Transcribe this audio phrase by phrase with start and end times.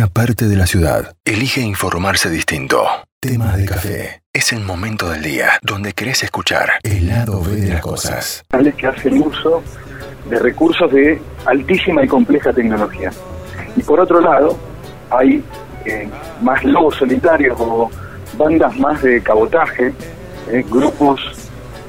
[0.00, 2.86] una parte de la ciudad elige informarse distinto.
[3.20, 4.22] Temas de café.
[4.32, 8.42] Es el momento del día donde querés escuchar el lado B de las cosas.
[8.78, 9.62] que hacen uso
[10.30, 13.10] de recursos de altísima y compleja tecnología.
[13.76, 14.56] Y por otro lado,
[15.10, 15.44] hay
[15.84, 16.08] eh,
[16.40, 17.90] más lobos solitarios o
[18.38, 19.92] bandas más de cabotaje,
[20.50, 21.20] eh, grupos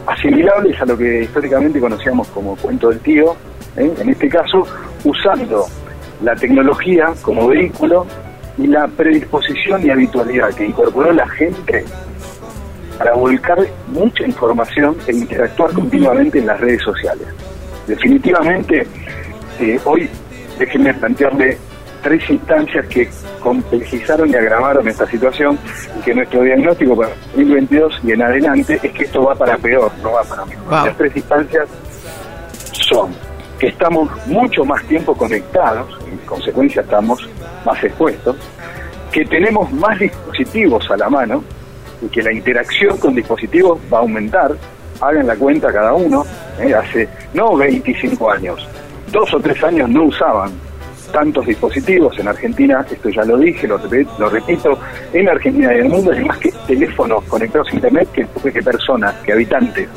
[0.05, 3.37] asimilables a lo que históricamente conocíamos como cuento del tío,
[3.77, 4.67] eh, en este caso
[5.05, 5.65] usando
[6.23, 8.05] la tecnología como vehículo
[8.57, 11.85] y la predisposición y habitualidad que incorporó la gente
[12.97, 17.27] para volcar mucha información e interactuar continuamente en las redes sociales.
[17.87, 18.85] Definitivamente,
[19.59, 20.09] eh, hoy
[20.59, 21.57] déjenme plantearle
[22.03, 23.09] tres instancias que
[23.39, 25.57] complejizaron y agravaron esta situación
[25.97, 29.91] y que nuestro diagnóstico para 2022 y en adelante es que esto va para peor,
[30.03, 30.71] no va para mejor.
[30.85, 31.67] Las tres instancias
[32.71, 33.11] son
[33.61, 37.29] que estamos mucho más tiempo conectados, en consecuencia estamos
[37.63, 38.35] más expuestos,
[39.11, 41.43] que tenemos más dispositivos a la mano
[42.01, 44.55] y que la interacción con dispositivos va a aumentar,
[44.99, 46.25] hagan la cuenta cada uno,
[46.59, 46.73] ¿eh?
[46.73, 48.67] hace no 25 años,
[49.11, 50.49] dos o tres años no usaban
[51.13, 54.79] tantos dispositivos en Argentina, esto ya lo dije, lo, repito,
[55.13, 59.13] en Argentina y en el mundo hay más que teléfonos conectados a internet que personas,
[59.17, 59.87] que habitantes.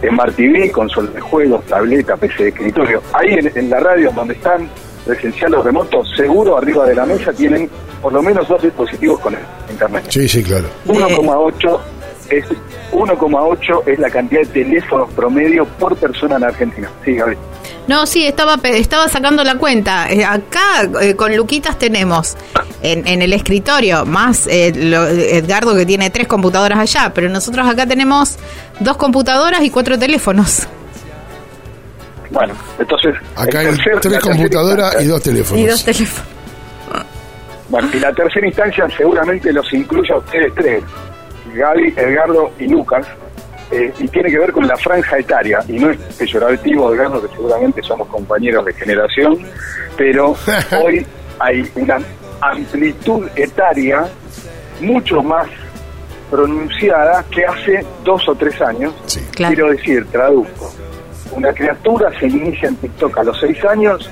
[0.00, 3.02] Smart TV, consola de juegos, tableta, PC de escritorio.
[3.12, 4.68] Ahí en, la radio donde están
[5.04, 7.68] presenciales remotos, seguro arriba de la mesa tienen
[8.00, 9.34] por lo menos dos dispositivos con
[9.70, 10.04] internet.
[10.08, 10.66] Sí, sí, claro.
[10.86, 11.80] 1,8
[12.30, 12.44] es
[12.92, 16.90] 1,8 es la cantidad de teléfonos promedio por persona en Argentina.
[17.04, 17.36] Sí, Gaby.
[17.88, 20.12] No, sí, estaba, estaba sacando la cuenta.
[20.12, 22.36] Eh, acá eh, con Luquitas tenemos
[22.82, 28.38] en, el escritorio, más eh, Edgardo que tiene tres computadoras allá, pero nosotros acá tenemos
[28.78, 30.68] dos computadoras y cuatro teléfonos.
[32.30, 33.14] Bueno, entonces...
[33.34, 33.68] Acá hay
[34.02, 35.64] tres computadoras y dos teléfonos.
[35.64, 36.28] Y dos teléfonos.
[37.70, 40.84] Bueno, y la tercera instancia seguramente los incluye a ustedes tres,
[41.54, 43.06] Gaby, Edgardo y Lucas,
[43.70, 47.28] eh, y tiene que ver con la franja etaria, y no es peyorativo, digamos, que
[47.28, 49.38] seguramente somos compañeros de generación,
[49.96, 50.34] pero
[50.82, 51.06] hoy
[51.38, 51.98] hay una
[52.40, 54.06] amplitud etaria
[54.80, 55.48] mucho más
[56.30, 58.94] pronunciada que hace dos o tres años.
[59.34, 60.72] Quiero decir, traduzco,
[61.32, 64.08] una criatura se inicia en TikTok a los seis años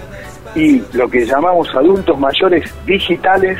[0.54, 3.58] y lo que llamamos adultos mayores digitales,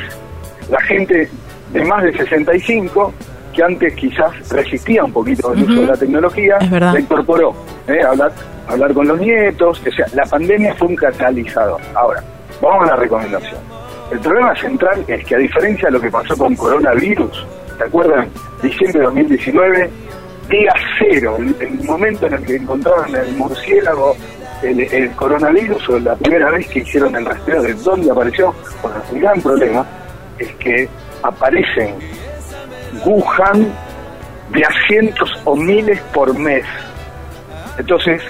[0.69, 1.29] la gente
[1.71, 3.13] de más de 65
[3.57, 7.55] que antes quizás resistía un poquito el uso de la tecnología, la incorporó.
[7.87, 8.03] ¿eh?
[8.07, 8.31] Hablar,
[8.67, 11.81] hablar con los nietos, o sea, la pandemia fue un catalizador.
[11.95, 12.23] Ahora,
[12.61, 13.59] vamos a la recomendación.
[14.11, 17.47] El problema central es que a diferencia de lo que pasó con coronavirus,
[17.79, 18.29] ¿te acuerdan?
[18.61, 19.89] Diciembre de 2019,
[20.49, 24.15] día cero, el, momento en el que encontraron el murciélago,
[24.61, 28.53] el, coronavirus, o la primera vez que hicieron el rastreo de dónde apareció,
[28.83, 29.83] bueno, el gran problema
[30.37, 30.87] es que
[31.23, 31.95] aparecen
[33.05, 33.67] Wuhan
[34.51, 36.65] de a cientos o miles por mes.
[37.77, 38.21] Entonces,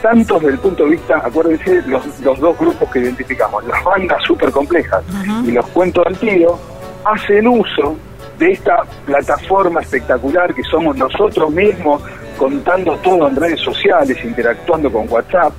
[0.00, 4.22] tanto desde el punto de vista, acuérdense, los, los dos grupos que identificamos, las bandas
[4.24, 5.02] súper complejas
[5.44, 6.58] y los cuentos del tío,
[7.04, 7.96] hacen uso
[8.38, 12.02] de esta plataforma espectacular que somos nosotros mismos,
[12.36, 15.52] contando todo en redes sociales, interactuando con WhatsApp.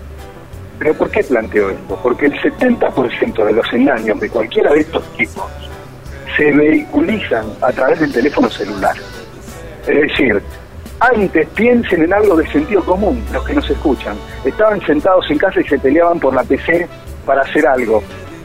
[0.80, 2.00] Pero ¿por qué planteo esto?
[2.02, 5.63] Porque el 70% de los engaños de cualquiera de estos tipos
[6.38, 8.96] se vehiculizan a través del teléfono celular.
[9.88, 10.42] Es decir,
[11.00, 14.16] antes piensen en algo de sentido común, los que nos escuchan.
[14.46, 16.88] Estaban sentados en casa y se peleaban por la PC
[17.26, 18.02] para hacer algo.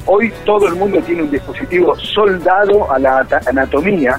[0.07, 4.19] Hoy todo el mundo tiene un dispositivo soldado a la anatomía.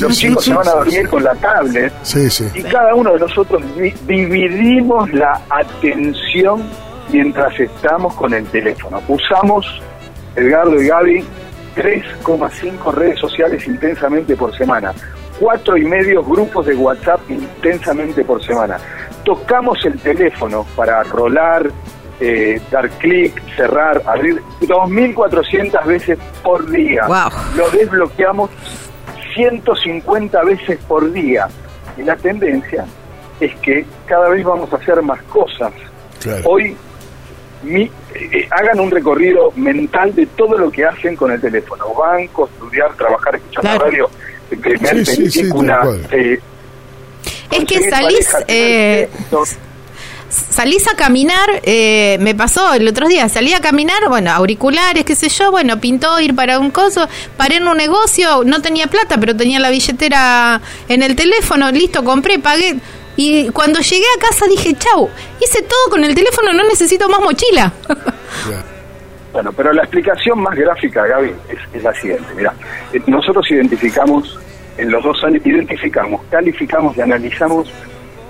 [0.00, 1.92] los chicos se van a dormir con la tablet.
[2.54, 3.62] y cada uno de nosotros
[4.06, 6.62] dividimos la atención
[7.12, 9.02] mientras estamos con el teléfono.
[9.08, 9.66] Usamos,
[10.36, 11.24] Edgardo y Gaby,
[11.74, 14.92] 3,5 redes sociales intensamente por semana,
[15.38, 18.78] cuatro y medio grupos de WhatsApp intensamente por semana.
[19.24, 21.70] Tocamos el teléfono para rolar,
[22.20, 27.02] eh, dar clic, cerrar, abrir 2.400 veces por día.
[27.56, 28.50] Lo desbloqueamos
[29.34, 31.48] 150 veces por día.
[31.96, 32.84] Y la tendencia
[33.40, 35.72] es que cada vez vamos a hacer más cosas.
[36.44, 36.76] Hoy
[37.62, 41.86] mi, eh, hagan un recorrido mental de todo lo que hacen con el teléfono.
[41.94, 44.10] Banco, estudiar, trabajar, escuchar la radio,
[44.48, 45.98] primer película.
[46.10, 46.40] Eh,
[47.50, 48.28] es que salís...
[48.48, 49.08] Eh,
[50.30, 55.14] salís a caminar, eh, me pasó el otro día, salí a caminar, bueno, auriculares, qué
[55.14, 59.18] sé yo, bueno, pintó ir para un coso, paré en un negocio, no tenía plata,
[59.18, 62.76] pero tenía la billetera en el teléfono, listo, compré, pagué,
[63.22, 65.06] y cuando llegué a casa dije, chau,
[65.38, 67.70] hice todo con el teléfono, no necesito más mochila.
[69.30, 71.32] Bueno, pero la explicación más gráfica, Gaby,
[71.74, 72.24] es, la siguiente.
[72.34, 72.54] Mira,
[72.92, 74.40] eh, nosotros identificamos,
[74.78, 77.70] en los dos años, identificamos, calificamos y analizamos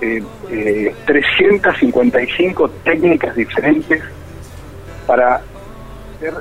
[0.01, 4.03] eh, 355 eh, técnicas diferentes
[5.07, 5.41] para
[6.17, 6.33] hacer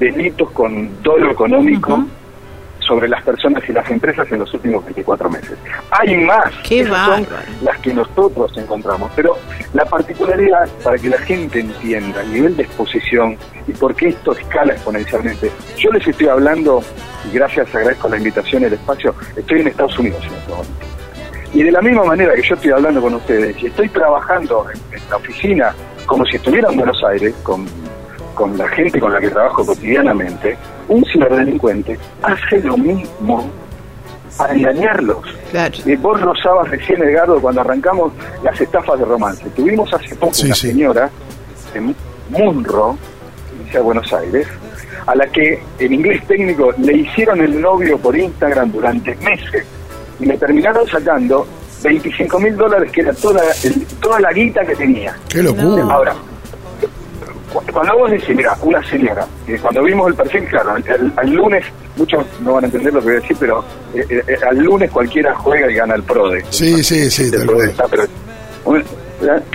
[0.00, 2.04] delitos con dolo económico
[2.86, 5.58] sobre las personas y las empresas en los últimos 24 meses.
[5.90, 7.26] Hay más, que son
[7.62, 9.36] las que nosotros encontramos, pero
[9.72, 13.36] la particularidad, para que la gente entienda el nivel de exposición
[13.66, 16.82] y por qué esto escala exponencialmente, yo les estoy hablando,
[17.30, 20.74] y gracias, agradezco la invitación y el espacio, estoy en Estados Unidos en este momento.
[21.52, 24.98] Y de la misma manera que yo estoy hablando con ustedes y estoy trabajando en,
[24.98, 25.74] en la oficina
[26.06, 27.66] como si estuviera en Buenos Aires, con
[28.34, 30.56] con la gente con la que trabajo cotidianamente,
[30.88, 33.50] un ciberdelincuente hace lo mismo
[34.36, 35.18] para engañarlos.
[35.50, 35.74] Claro.
[35.84, 39.44] Y vos rozabas recién, Edgardo, cuando arrancamos las estafas de romance.
[39.50, 41.10] Tuvimos hace poco una señora
[41.74, 41.94] en
[42.30, 42.98] Munro,
[43.72, 44.46] en Buenos Aires,
[45.06, 49.64] a la que en inglés técnico le hicieron el novio por Instagram durante meses
[50.20, 51.46] y le terminaron sacando
[51.82, 53.42] 25 mil dólares, que era toda,
[54.00, 55.14] toda la guita que tenía.
[55.28, 55.84] ¡Qué locura!
[55.90, 56.14] Ahora,
[57.74, 59.26] cuando vos decís, mira, una señora,
[59.60, 60.76] cuando vimos el perfil, claro,
[61.16, 61.64] al lunes,
[61.96, 64.58] muchos no van a entender lo que voy a decir, pero eh, eh, eh, al
[64.58, 66.44] lunes cualquiera juega y gana el PRODE.
[66.50, 67.32] Sí, sí, sí.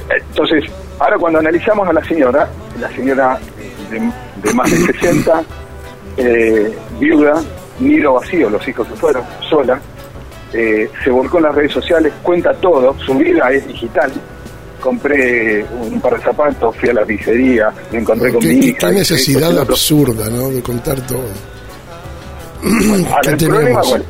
[0.10, 0.64] entonces,
[1.00, 3.40] ahora cuando analizamos a la señora, la señora
[3.90, 5.42] de, más de 60,
[7.00, 7.42] viuda,
[7.80, 9.80] nido vacío, los hijos se fueron, sola,
[10.52, 14.12] se volcó en las redes sociales, cuenta todo, su vida es digital,
[14.80, 18.90] compré un par de zapatos, fui a la pizzería, me encontré con mi hija.
[18.90, 20.50] Qué necesidad absurda, ¿no?
[20.50, 21.30] De contar todo.
[23.24, 24.02] ¿Qué tenemos?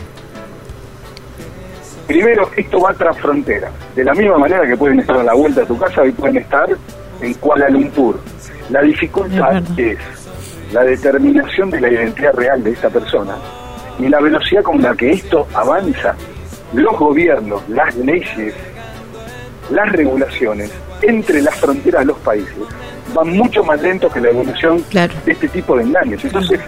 [2.09, 3.71] primero, esto va tras frontera.
[3.95, 6.37] De la misma manera que pueden estar a la vuelta de tu casa, y pueden
[6.37, 6.67] estar
[7.21, 8.19] en Kuala Lumpur.
[8.71, 9.99] La dificultad es
[10.73, 13.35] la determinación de la identidad real de esta persona
[13.99, 16.15] y la velocidad con la que esto avanza.
[16.73, 18.53] Los gobiernos, las leyes,
[19.71, 20.71] las regulaciones
[21.01, 22.55] entre las fronteras de los países
[23.13, 26.23] van mucho más lento que la evolución de este tipo de engaños.
[26.23, 26.59] Entonces,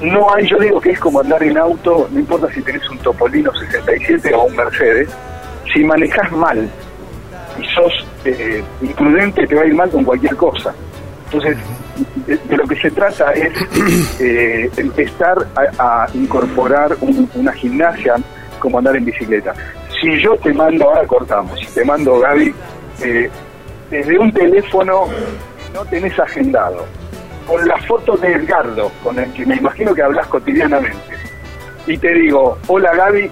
[0.00, 2.98] no hay, yo digo que es como andar en auto, no importa si tenés un
[2.98, 5.08] Topolino 67 o un Mercedes,
[5.72, 6.68] si manejas mal
[7.58, 7.92] y sos
[8.24, 10.74] eh, imprudente, te va a ir mal con cualquier cosa.
[11.26, 11.56] Entonces,
[12.26, 13.52] de, lo que se trata es
[14.20, 16.96] eh, empezar a, incorporar
[17.34, 18.16] una gimnasia
[18.58, 19.54] como andar en bicicleta
[20.00, 22.54] si yo te mando, ahora cortamos, si te mando, Gaby,
[23.02, 23.30] eh,
[23.90, 25.06] desde un teléfono
[25.74, 26.86] no tenés agendado,
[27.46, 31.14] con la foto de Edgardo, con el que me imagino que hablas cotidianamente,
[31.86, 33.30] y te digo, hola Gaby,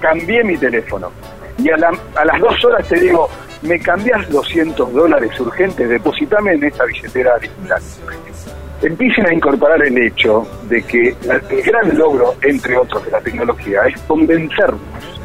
[0.00, 1.10] cambié mi teléfono.
[1.58, 3.28] Y a, las dos horas te digo,
[3.62, 7.82] me cambias 200 dólares urgentes, depositame en esta billetera digital.
[8.80, 13.82] Empiecen a incorporar el hecho de que el gran logro, entre otros, de la tecnología
[13.86, 15.17] es convencernos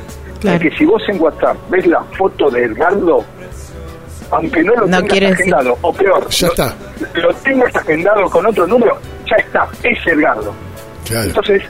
[0.60, 3.24] que si vos en WhatsApp ves la foto de Edgardo,
[4.32, 6.76] aunque no lo tengas agendado, o peor, ya lo, está.
[7.14, 8.98] lo tengas agendado con otro número,
[9.30, 10.54] ya está, es Edgardo.
[11.12, 11.64] Entonces,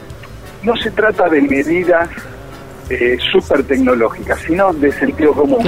[0.64, 2.10] no se trata de medidas
[2.90, 5.66] eh, súper tecnológicas, sino de sentido común.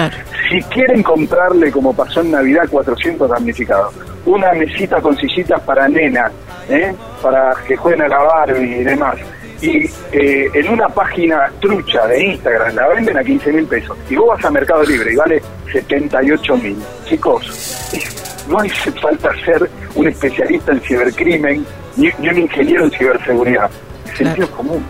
[0.50, 3.94] Si quieren comprarle, como pasó en Navidad, 400 damnificados,
[4.25, 6.31] una mesita con sillitas para nena,
[6.69, 6.94] ¿eh?
[7.22, 9.16] para que jueguen a la Barbie y demás,
[9.65, 14.15] y eh, en una página trucha de Instagram la venden a 15 mil pesos y
[14.15, 15.41] vos vas a Mercado Libre y vale
[15.72, 16.77] 78 mil.
[17.05, 21.65] Chicos, no hace falta ser un especialista en cibercrimen
[21.98, 23.72] ni, un ingeniero en ciberseguridad.
[24.15, 24.86] Sentido común.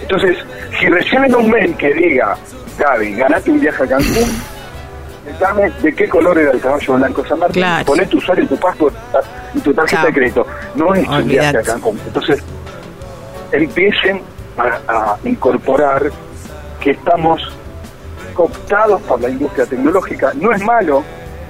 [0.00, 0.36] Entonces,
[0.78, 2.36] si reciben un mail que diga,
[2.78, 4.30] Gaby, ganate un viaje a Cancún,
[5.40, 7.84] dame de qué color era el caballo blanco San Martín, claro.
[7.84, 8.94] poné tu usuario tu password
[9.54, 10.46] y tu tarjeta de crédito.
[10.76, 11.98] No es un viaje a Cancún.
[12.06, 12.42] Entonces,
[13.56, 14.20] empiecen
[14.58, 16.10] a, incorporar
[16.80, 17.40] que estamos
[18.34, 20.32] cooptados por la industria tecnológica.
[20.34, 21.02] No es malo,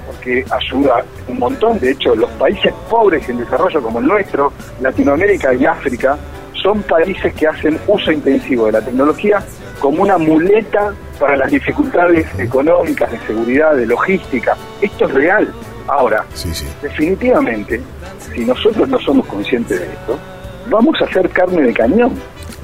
[0.07, 1.79] porque ayuda un montón.
[1.79, 6.17] De hecho, los países pobres en desarrollo como el nuestro, Latinoamérica y África,
[6.61, 9.43] son países que hacen uso intensivo de la tecnología
[9.79, 14.57] como una muleta para las dificultades económicas, de seguridad, de logística.
[14.81, 15.53] Esto es real.
[15.87, 16.25] Ahora,
[16.81, 17.81] definitivamente,
[18.33, 20.17] si nosotros no somos conscientes de esto,
[20.69, 22.13] vamos a hacer carne de cañón.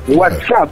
[0.08, 0.70] WhatsApp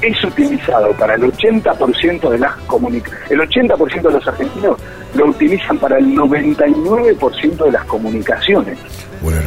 [0.00, 4.78] es utilizado para el 80% de las comunicaciones, el 80% de los argentinos
[5.14, 8.78] lo utilizan para el 99% de las comunicaciones.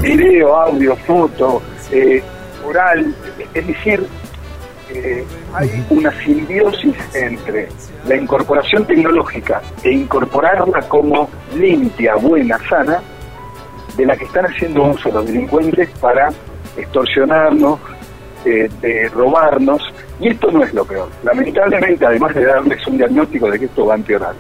[0.01, 2.24] Video, audio, foto, eh,
[2.65, 3.13] oral,
[3.53, 4.08] es decir,
[4.89, 7.67] eh, hay una simbiosis entre
[8.08, 13.01] la incorporación tecnológica e incorporarla como limpia, buena, sana,
[13.98, 16.30] de la que están haciendo uso los delincuentes para
[16.77, 17.80] extorsionarnos,
[18.46, 19.82] eh, robarnos,
[20.20, 21.10] y esto no es lo peor.
[21.24, 24.34] Lamentablemente, además de darles un diagnóstico de que esto va a empeorar,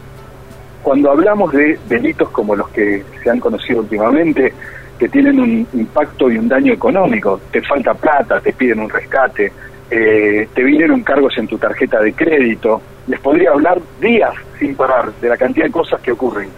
[0.83, 4.53] cuando hablamos de delitos como los que se han conocido últimamente,
[4.97, 9.51] que tienen un impacto y un daño económico, te falta plata, te piden un rescate,
[9.89, 15.11] eh, te vinieron cargos en tu tarjeta de crédito, les podría hablar días sin parar
[15.13, 16.49] de la cantidad de cosas que ocurren.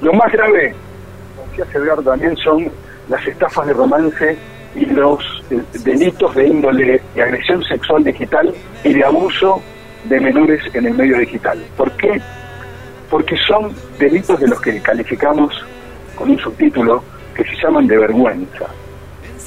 [0.00, 0.74] Lo más grave,
[1.54, 2.70] como decía Edgar, también son
[3.08, 4.36] las estafas de romance
[4.74, 9.62] y los eh, delitos de índole de agresión sexual digital y de abuso
[10.04, 11.58] de menores en el medio digital.
[11.76, 12.20] ¿Por qué?
[13.10, 15.54] Porque son delitos de los que calificamos
[16.16, 17.02] con un subtítulo
[17.34, 18.66] que se llaman de vergüenza.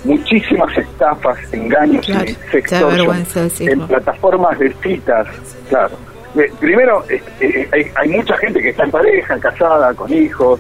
[0.04, 2.06] Muchísimas estafas, engaños
[2.52, 3.26] sextorsión
[3.60, 5.28] en plataformas de citas,
[5.70, 5.98] claro.
[6.36, 10.60] Eh, primero, eh, hay, hay mucha gente que está en pareja, casada, con hijos,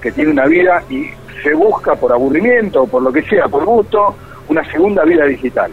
[0.00, 1.10] que tiene una vida y
[1.42, 4.14] se busca por aburrimiento por lo que sea, por gusto,
[4.48, 5.70] una segunda vida digital.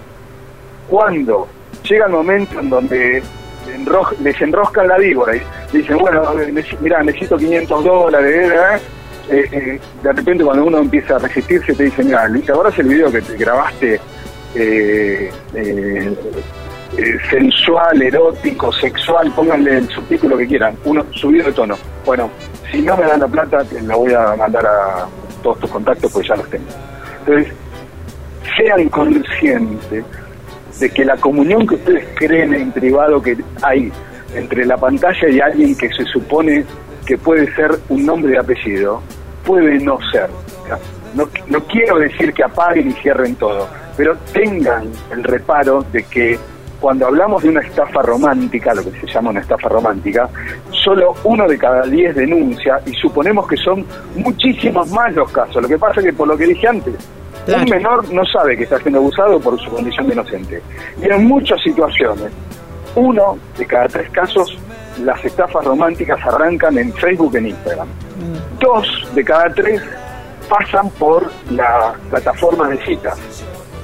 [0.90, 1.48] Cuando
[1.88, 3.24] llega el momento en donde
[4.22, 5.42] les enroscan la víbora y
[5.72, 6.24] dicen, bueno,
[6.82, 8.80] mira, necesito 500 dólares, ¿eh?
[9.28, 12.88] Eh, eh, de repente cuando uno empieza a resistirse te dicen, mira, ahora es el
[12.88, 14.00] video que te grabaste
[17.30, 21.76] sensual, erótico, sexual, pónganle el subtítulo que quieran, uno subido de tono.
[22.06, 22.30] Bueno,
[22.76, 25.08] si no me dan la plata, te la voy a mandar a
[25.42, 26.66] todos tus contactos, pues ya los tengo.
[27.20, 27.54] Entonces,
[28.58, 30.04] sean conscientes
[30.80, 33.92] de que la comunión que ustedes creen en privado que hay
[34.36, 36.66] entre la pantalla y alguien que se supone
[37.06, 39.02] que puede ser un nombre de apellido,
[39.46, 40.30] puede no ser.
[41.14, 46.38] No, no quiero decir que apaguen y cierren todo, pero tengan el reparo de que
[46.86, 50.30] cuando hablamos de una estafa romántica, lo que se llama una estafa romántica,
[50.70, 53.84] solo uno de cada diez denuncia y suponemos que son
[54.16, 55.64] muchísimos más los casos.
[55.64, 56.94] Lo que pasa es que, por lo que dije antes,
[57.48, 60.62] un menor no sabe que está siendo abusado por su condición de inocente.
[61.02, 62.32] Y en muchas situaciones,
[62.94, 64.56] uno de cada tres casos,
[65.04, 67.88] las estafas románticas arrancan en Facebook y en Instagram.
[67.88, 68.60] Mm.
[68.60, 69.82] Dos de cada tres
[70.48, 73.18] pasan por la plataforma de citas.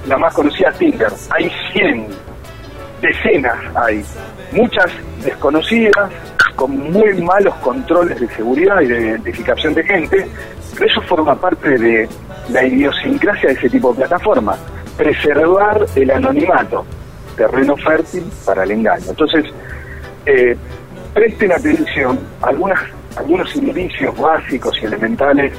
[0.07, 1.11] La más conocida Tinder.
[1.31, 2.30] Hay 100
[3.01, 4.03] decenas hay,
[4.51, 4.91] muchas
[5.23, 6.11] desconocidas,
[6.55, 10.27] con muy malos controles de seguridad y de identificación de gente,
[10.73, 12.07] pero eso forma parte de
[12.49, 14.59] la idiosincrasia de ese tipo de plataformas,
[14.97, 16.85] preservar el anonimato,
[17.35, 19.05] terreno fértil para el engaño.
[19.09, 19.45] Entonces,
[20.25, 20.55] eh,
[21.13, 25.53] presten atención a algunos indicios básicos y elementales,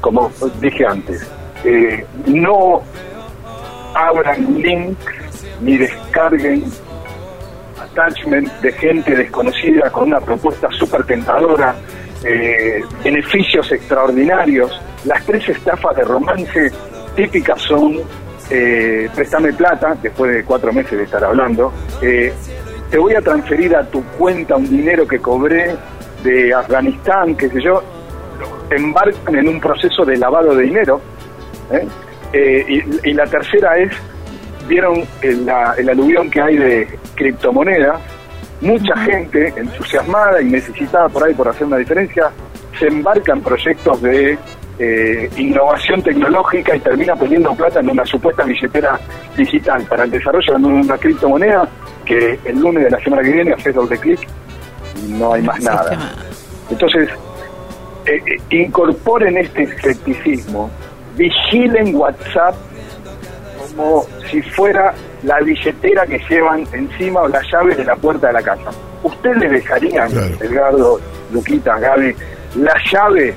[0.00, 1.30] como dije antes.
[1.64, 2.82] Eh, no
[3.94, 5.04] abran links
[5.60, 6.64] ni descarguen
[8.62, 11.74] de gente desconocida con una propuesta súper tentadora,
[12.24, 14.80] eh, beneficios extraordinarios.
[15.04, 16.70] Las tres estafas de romance
[17.16, 17.96] típicas son
[18.50, 22.32] eh, préstame plata, después de cuatro meses de estar hablando, eh,
[22.88, 25.74] te voy a transferir a tu cuenta un dinero que cobré
[26.22, 27.82] de Afganistán, qué sé yo,
[28.70, 31.00] embarcan en un proceso de lavado de dinero.
[32.32, 33.92] y, la tercera es
[34.68, 35.48] vieron el,
[35.78, 38.00] el aluvión que hay de criptomonedas,
[38.60, 42.30] mucha gente entusiasmada y necesitada por ahí por hacer una diferencia,
[42.78, 44.38] se embarca en proyectos de
[44.78, 48.98] eh, innovación tecnológica y termina poniendo plata en una supuesta billetera
[49.36, 51.68] digital para el desarrollo de una criptomoneda
[52.04, 54.20] que el lunes de la semana que viene hace doble clic
[55.04, 56.14] y no hay más nada.
[56.70, 57.08] Entonces,
[58.06, 60.70] eh, eh, incorporen este escepticismo,
[61.16, 62.54] vigilen WhatsApp
[63.78, 64.92] como si fuera
[65.22, 68.70] la billetera que llevan encima o las llaves de la puerta de la casa.
[69.04, 71.00] ¿Usted le dejarían, Edgardo,
[71.32, 72.12] Luquita, Gaby,
[72.56, 73.36] la llave?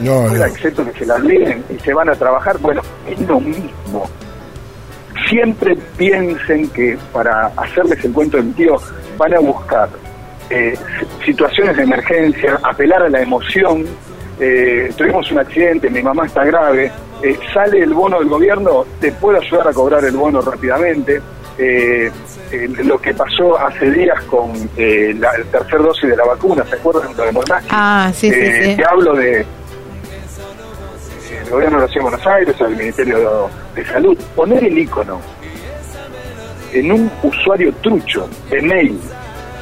[0.00, 2.56] No, excepto que se la leen y se van a trabajar.
[2.58, 4.08] Bueno, es lo mismo.
[5.28, 8.76] Siempre piensen que para hacerles el cuento del tío
[9.18, 9.90] van a buscar
[10.48, 10.74] eh,
[11.22, 13.84] situaciones de emergencia, apelar a la emoción.
[14.40, 16.90] Eh, tuvimos un accidente, mi mamá está grave,
[17.22, 21.20] eh, sale el bono del gobierno, te puede ayudar a cobrar el bono rápidamente.
[21.58, 22.10] Eh,
[22.52, 27.14] eh, lo que pasó hace días con la tercera dosis de la vacuna, ¿se acuerdan
[27.16, 28.76] lo de Ah, sí, sí, sí.
[28.76, 29.44] Te hablo de
[31.48, 35.20] el gobierno de la Ciudad de Buenos Aires, el Ministerio de Salud, poner el icono
[36.72, 39.00] en un usuario trucho de mail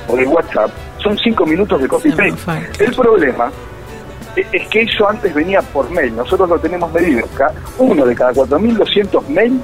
[0.09, 0.71] o de WhatsApp
[1.03, 2.85] son cinco minutos de copy paste.
[2.85, 3.51] El problema
[4.37, 7.27] es que eso antes venía por mail, nosotros lo tenemos medido.
[7.79, 9.61] Uno de cada 4.200 mail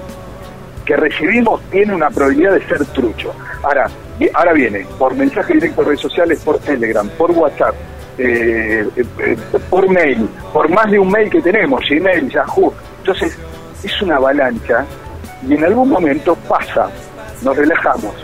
[0.85, 3.33] que recibimos tiene una probabilidad de ser trucho.
[3.63, 3.89] Ahora,
[4.35, 7.75] ahora viene por mensaje directo redes sociales, por Telegram, por WhatsApp.
[8.19, 9.37] eh, eh,
[9.71, 12.73] por mail, por más de un mail que tenemos, Gmail, Yahoo.
[12.99, 13.39] Entonces,
[13.83, 14.85] es una avalancha
[15.49, 16.89] y en algún momento pasa,
[17.43, 18.15] nos relajamos.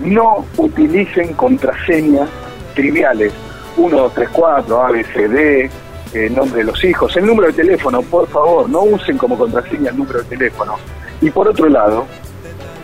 [0.00, 2.28] No utilicen contraseñas
[2.74, 3.32] triviales,
[3.76, 5.70] 1, 2, 3, 4, ABCD,
[6.12, 9.90] el nombre de los hijos, el número de teléfono, por favor, no usen como contraseña
[9.90, 10.76] el número de teléfono.
[11.20, 12.06] Y por otro lado,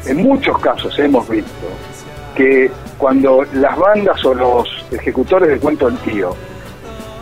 [0.06, 1.66] en muchos casos hemos visto
[2.36, 6.34] que cuando las bandas o los ejecutores del cuento del tío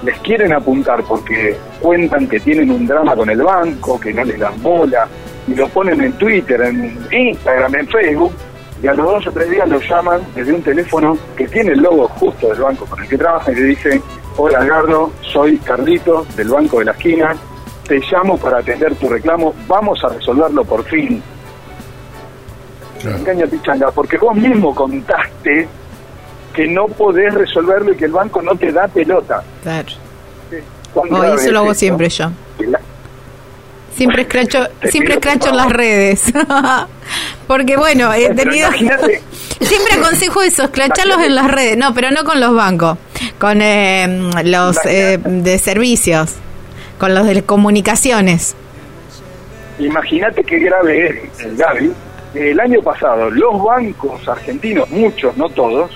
[0.05, 4.39] les quieren apuntar porque cuentan que tienen un drama con el banco, que no les
[4.39, 5.09] dan bola,
[5.47, 8.33] y lo ponen en Twitter, en Instagram, en Facebook,
[8.85, 11.81] y a los dos o tres días lo llaman desde un teléfono que tiene el
[11.81, 14.03] logo justo del banco con el que trabajan y le dicen,
[14.37, 17.35] hola Edgardo, soy Carlito del Banco de la Esquina,
[17.89, 21.23] te llamo para atender tu reclamo, vamos a resolverlo por fin.
[23.03, 25.67] Engaña pichanga, porque vos mismo contaste
[26.53, 29.43] que no podés resolverlo y que el banco no te da pelota.
[29.63, 29.89] Claro.
[30.95, 32.31] Oh, eso lo hago siempre yo.
[33.95, 36.25] Siempre escracho, siempre escracho en las redes.
[37.47, 38.71] Porque bueno, he tenido...
[39.61, 41.77] siempre aconsejo eso, escracharlos en las redes.
[41.77, 42.99] No, pero no con los bancos,
[43.39, 46.35] con eh, los eh, de servicios,
[46.99, 48.55] con los de comunicaciones.
[49.79, 51.93] Imagínate qué grave es el Gaby.
[52.35, 55.93] El año pasado, los bancos argentinos, muchos, no todos,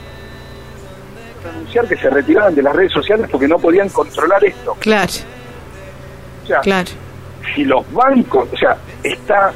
[1.48, 4.76] anunciar que se retiraban de las redes sociales porque no podían controlar esto.
[4.80, 5.12] Claro.
[6.62, 6.90] claro
[7.54, 9.52] si los bancos, o sea, está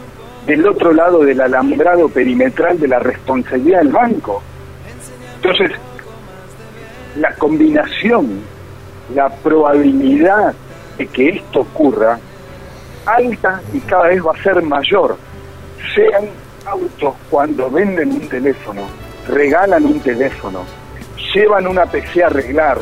[0.47, 4.43] del otro lado del alambrado perimetral de la responsabilidad del banco.
[5.37, 5.73] Entonces,
[7.17, 8.41] la combinación,
[9.15, 10.55] la probabilidad
[10.99, 12.19] de que esto ocurra,
[13.07, 15.17] alta y cada vez va a ser mayor.
[15.95, 16.27] Sean
[16.65, 18.83] autos cuando venden un teléfono,
[19.29, 20.65] regalan un teléfono,
[21.35, 22.79] llevan una PC a arreglar,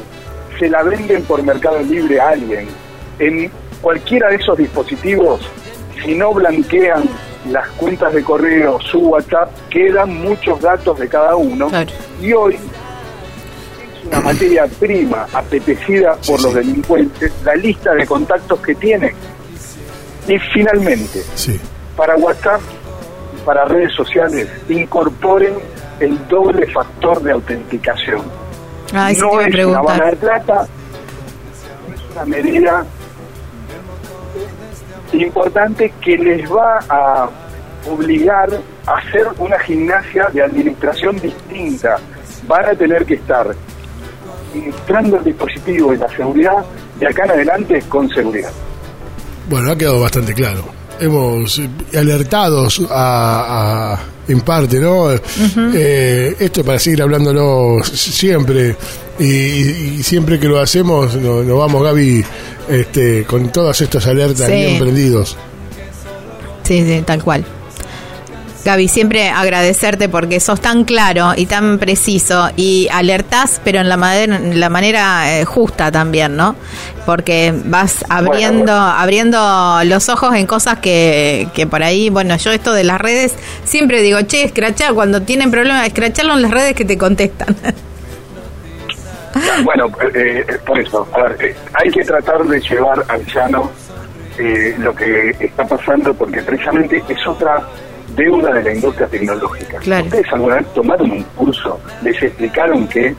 [0.59, 2.69] se la venden por Mercado Libre a alguien,
[3.19, 3.51] en
[3.81, 5.41] cualquiera de esos dispositivos,
[6.03, 7.05] si no blanquean
[7.47, 11.71] las cuentas de correo, su WhatsApp, quedan muchos datos de cada uno.
[12.21, 18.75] Y hoy es una materia prima apetecida por los delincuentes, la lista de contactos que
[18.75, 19.15] tienen.
[20.29, 21.23] Y finalmente,
[21.97, 22.61] para WhatsApp,
[23.45, 25.55] para redes sociales, incorporen
[25.99, 28.23] el doble factor de autenticación.
[28.93, 30.67] no es una bala de plata,
[31.95, 32.85] es una medida
[35.13, 37.29] importante que les va a
[37.89, 38.49] obligar
[38.87, 41.97] a hacer una gimnasia de administración distinta.
[42.47, 43.55] Van a tener que estar
[44.51, 46.65] administrando el dispositivo de la seguridad
[46.99, 48.51] de acá en adelante con seguridad.
[49.49, 50.65] Bueno, ha quedado bastante claro.
[51.01, 51.61] Hemos
[51.97, 55.11] alertados a, en parte, ¿no?
[55.13, 58.77] Eh, esto para seguir hablándolo siempre
[59.19, 62.25] y, siempre que lo hacemos nos, vamos, Gaby,
[62.71, 65.37] este, con todas estas alertas bien prendidos.
[66.63, 67.45] Sí, sí, tal cual.
[68.65, 73.97] Gaby, siempre agradecerte porque sos tan claro y tan preciso y alertás, pero en la,
[73.97, 76.55] la manera eh, justa también, ¿no?
[77.07, 82.75] Porque vas abriendo abriendo los ojos en cosas que, que por ahí, bueno, yo esto
[82.75, 83.33] de las redes
[83.65, 87.57] siempre digo, che, escrachar, cuando tienen problemas, escracharlo en las redes que te contestan.
[89.65, 93.71] Bueno, eh, eh, por eso, a ver, hay que tratar de llevar al llano
[94.79, 97.63] lo que está pasando porque precisamente es otra
[98.17, 99.77] deuda de la industria tecnológica.
[99.79, 101.79] ¿Ustedes alguna vez tomaron un curso?
[102.03, 103.15] ¿Les explicaron que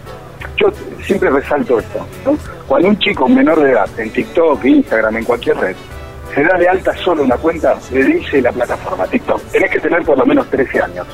[0.57, 0.67] yo
[1.03, 2.37] siempre resalto esto, ¿no?
[2.67, 5.75] Cuando un chico menor de edad, en TikTok, Instagram, en cualquier red,
[6.33, 10.03] se da de alta solo una cuenta, le dice la plataforma TikTok, tenés que tener
[10.03, 11.07] por lo menos 13 años.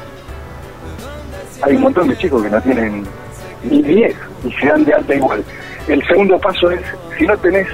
[1.62, 3.03] Hay un montón de chicos que no tienen
[3.63, 4.15] ni 10
[4.46, 5.43] y se dan de alta igual.
[5.88, 6.82] El segundo paso es,
[7.17, 7.67] si no tenés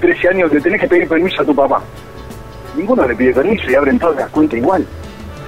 [0.00, 1.82] 13 años, le tenés que pedir permiso a tu papá.
[2.76, 4.86] Ninguno le pide permiso y abren todas las cuentas igual.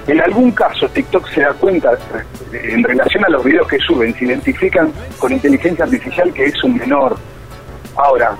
[0.07, 4.13] En algún caso TikTok se da cuenta eh, en relación a los videos que suben,
[4.15, 7.17] se identifican con inteligencia artificial que es un menor.
[7.95, 8.35] Ahora,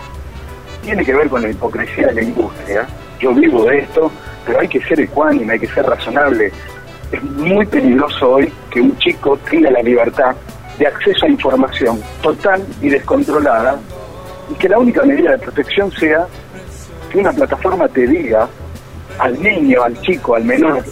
[0.82, 2.88] tiene que ver con la hipocresía de la industria.
[3.20, 4.10] Yo vivo de esto,
[4.46, 6.52] pero hay que ser ecuánime, hay que ser razonable.
[7.12, 10.36] Es muy peligroso hoy que un chico tenga la libertad
[10.78, 13.80] de acceso a información total y descontrolada
[14.50, 16.28] y que la única medida de protección sea
[17.12, 18.48] que una plataforma te diga
[19.20, 20.84] al niño, al chico, al menor,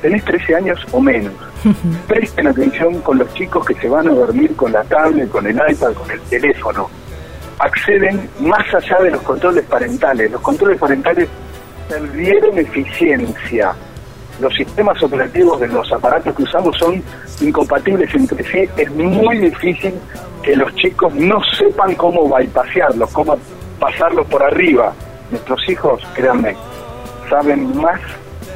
[0.00, 1.32] tenés 13 años o menos.
[2.06, 5.56] Presten atención con los chicos que se van a dormir con la tablet, con el
[5.56, 6.88] iPad, con el teléfono.
[7.58, 10.30] Acceden más allá de los controles parentales.
[10.30, 11.28] Los controles parentales
[11.88, 13.74] perdieron eficiencia.
[14.40, 17.02] Los sistemas operativos de los aparatos que usamos son
[17.40, 18.70] incompatibles entre sí.
[18.76, 19.94] Es muy difícil
[20.42, 23.36] que los chicos no sepan cómo bypasearlos, cómo
[23.80, 24.92] pasarlos por arriba.
[25.30, 26.56] Nuestros hijos, créanme,
[27.28, 28.00] saben más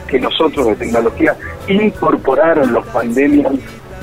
[0.06, 1.36] que nosotros de tecnología,
[1.68, 3.52] incorporaron los pandemias,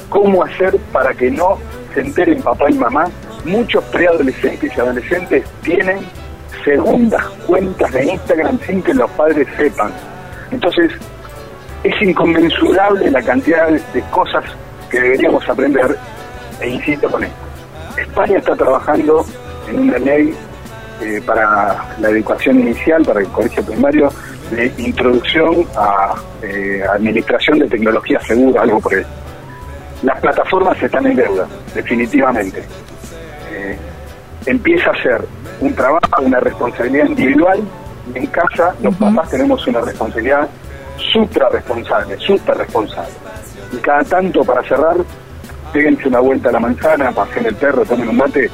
[0.10, 1.58] cómo hacer para que no
[1.94, 3.08] se enteren papá y mamá.
[3.46, 6.00] Muchos preadolescentes y adolescentes tienen
[6.64, 9.92] segundas cuentas de Instagram sin que los padres sepan.
[10.52, 10.92] Entonces,
[11.84, 14.44] es inconmensurable la cantidad de cosas
[14.90, 15.96] que deberíamos aprender,
[16.60, 17.36] e insisto con esto.
[17.98, 19.26] España está trabajando
[19.70, 20.34] en una ley
[21.02, 24.12] eh, para la educación inicial, para el colegio primario,
[24.52, 29.08] de introducción a eh, administración de tecnología segura, algo por eso.
[30.02, 32.64] Las plataformas están en deuda, definitivamente.
[33.52, 33.78] Eh,
[34.46, 35.22] empieza a ser
[35.60, 37.60] un trabajo, una responsabilidad individual.
[38.16, 40.50] En casa los papás tenemos una responsabilidad
[41.00, 43.14] supra responsable, super responsable.
[43.72, 44.98] Y cada tanto para cerrar,
[45.72, 48.50] péguense una vuelta a la manzana, pasen el perro, tomen un mate,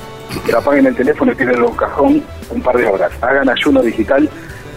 [0.45, 3.11] pero apaguen el teléfono y tienen un cajón un par de horas.
[3.21, 4.29] Hagan ayuno digital,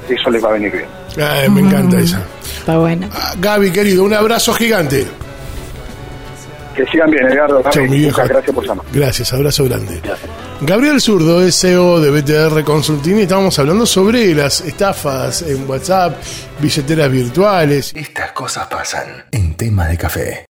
[0.08, 1.54] eso les va a venir bien.
[1.54, 2.22] me encanta esa.
[2.42, 3.08] Está bueno.
[3.12, 5.06] Ah, Gaby, querido, un abrazo gigante.
[6.78, 7.60] Que sigan bien, Edgardo.
[7.60, 8.86] gracias por llamar.
[8.92, 10.00] Gracias, abrazo grande.
[10.60, 16.16] Gabriel Zurdo es CEO de BTR Consulting y estábamos hablando sobre las estafas en WhatsApp,
[16.60, 17.92] billeteras virtuales.
[17.96, 20.46] Estas cosas pasan en tema de café.